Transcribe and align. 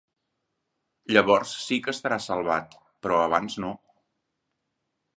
Llavors 1.15 1.51
sí 1.67 1.79
que 1.87 1.95
estarà 1.97 2.19
salvat, 2.29 2.75
però 3.07 3.23
abans 3.29 3.63
no. 3.67 3.75